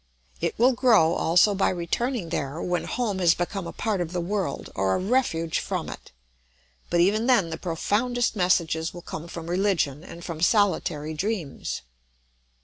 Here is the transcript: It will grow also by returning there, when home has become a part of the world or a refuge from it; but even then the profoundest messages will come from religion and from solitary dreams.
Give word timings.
It 0.39 0.57
will 0.57 0.71
grow 0.73 1.13
also 1.13 1.53
by 1.53 1.69
returning 1.69 2.29
there, 2.29 2.59
when 2.59 2.85
home 2.85 3.19
has 3.19 3.35
become 3.35 3.67
a 3.67 3.71
part 3.71 4.01
of 4.01 4.13
the 4.13 4.19
world 4.19 4.71
or 4.73 4.95
a 4.95 4.99
refuge 4.99 5.59
from 5.59 5.89
it; 5.89 6.11
but 6.89 6.99
even 6.99 7.27
then 7.27 7.51
the 7.51 7.57
profoundest 7.59 8.35
messages 8.35 8.95
will 8.95 9.03
come 9.03 9.27
from 9.27 9.45
religion 9.47 10.03
and 10.03 10.25
from 10.25 10.41
solitary 10.41 11.13
dreams. 11.13 11.83